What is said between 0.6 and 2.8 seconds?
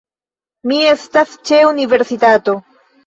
Mi estas ĉe universitato